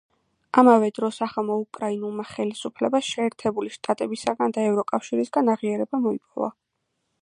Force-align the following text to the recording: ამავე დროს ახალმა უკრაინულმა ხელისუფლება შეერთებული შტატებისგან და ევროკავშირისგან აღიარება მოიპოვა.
ამავე 0.61 0.87
დროს 0.99 1.19
ახალმა 1.25 1.57
უკრაინულმა 1.65 2.25
ხელისუფლება 2.31 3.03
შეერთებული 3.11 3.75
შტატებისგან 3.77 4.59
და 4.59 4.67
ევროკავშირისგან 4.73 5.57
აღიარება 5.57 6.07
მოიპოვა. 6.09 6.55